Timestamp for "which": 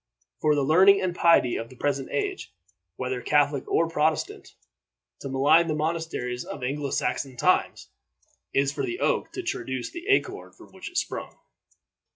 10.71-10.89